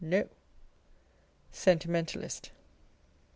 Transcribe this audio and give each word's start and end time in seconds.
No. 0.03 0.27
Sentimentalist. 1.51 2.49